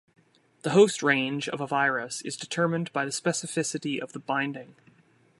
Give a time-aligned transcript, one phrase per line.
[0.63, 4.73] The host range of a virus is determined by the specificity of the binding.